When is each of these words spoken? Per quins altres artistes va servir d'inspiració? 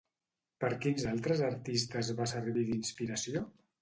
Per 0.63 0.69
quins 0.85 1.03
altres 1.11 1.43
artistes 1.49 2.11
va 2.21 2.27
servir 2.33 2.67
d'inspiració? 2.71 3.45